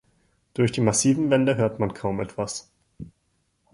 [0.55, 2.71] Durch die massiven Wände hört man kaum etwas.